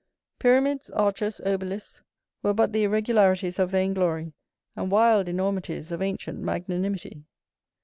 [0.39, 2.01] Pyramids, arches, obelisks,
[2.41, 4.33] were but the irregularities of vain glory,
[4.75, 7.23] and wild enormities of ancient magnanimity.